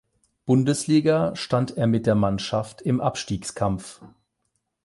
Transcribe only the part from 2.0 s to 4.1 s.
der Mannschaft im Abstiegskampf.